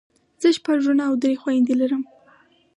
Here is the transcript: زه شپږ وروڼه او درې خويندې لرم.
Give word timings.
زه 0.41 0.47
شپږ 0.57 0.77
وروڼه 0.81 1.03
او 1.09 1.13
درې 1.23 1.33
خويندې 1.41 1.73
لرم. 1.81 2.03